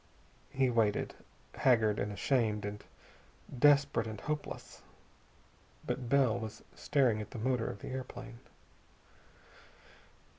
[0.49, 1.13] He waited,
[1.53, 2.83] haggard and ashamed and
[3.59, 4.81] desperate and hopeless.
[5.85, 8.39] But Bell was staring at the motor of the airplane.